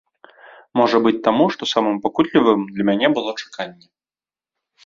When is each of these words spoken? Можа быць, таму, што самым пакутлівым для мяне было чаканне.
Можа 0.79 1.01
быць, 1.07 1.19
таму, 1.27 1.45
што 1.55 1.69
самым 1.73 2.01
пакутлівым 2.05 2.65
для 2.73 2.83
мяне 2.91 3.07
было 3.19 3.35
чаканне. 3.41 3.85